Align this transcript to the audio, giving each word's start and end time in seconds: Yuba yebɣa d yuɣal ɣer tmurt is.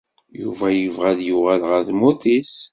Yuba 0.41 0.67
yebɣa 0.71 1.11
d 1.17 1.19
yuɣal 1.27 1.61
ɣer 1.69 1.81
tmurt 1.87 2.23
is. 2.37 2.53